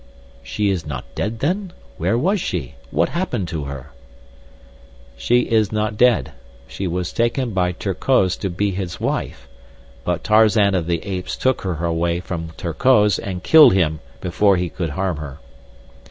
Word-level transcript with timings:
She 0.41 0.71
is 0.71 0.83
not 0.83 1.05
dead 1.13 1.41
then? 1.41 1.73
Where 1.99 2.17
was 2.17 2.41
she? 2.41 2.73
What 2.89 3.09
happened 3.09 3.47
to 3.49 3.65
her? 3.65 3.91
She 5.15 5.41
is 5.41 5.71
not 5.71 5.95
dead. 5.95 6.31
She 6.67 6.87
was 6.87 7.13
taken 7.13 7.51
by 7.51 7.73
Terkoz 7.73 8.35
to 8.37 8.49
be 8.49 8.71
his 8.71 8.99
wife; 8.99 9.47
but 10.03 10.23
Tarzan 10.23 10.73
of 10.73 10.87
the 10.87 11.05
Apes 11.05 11.35
took 11.35 11.61
her 11.61 11.85
away 11.85 12.19
from 12.19 12.49
Terkoz 12.57 13.19
and 13.19 13.43
killed 13.43 13.73
him 13.73 13.99
before 14.21 14.57
he 14.57 14.69
could 14.69 14.89
harm 14.89 15.17
her. 15.17 15.37